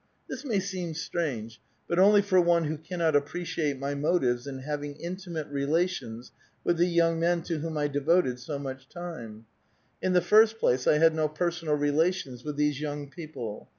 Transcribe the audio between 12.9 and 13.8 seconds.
people.